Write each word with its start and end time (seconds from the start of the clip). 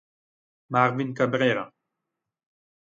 Marvin 0.71 1.13
Cabrera 1.13 1.63